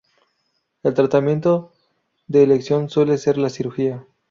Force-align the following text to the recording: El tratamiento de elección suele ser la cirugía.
El 0.81 0.95
tratamiento 0.95 1.71
de 2.25 2.41
elección 2.41 2.89
suele 2.89 3.19
ser 3.19 3.37
la 3.37 3.51
cirugía. 3.51 4.03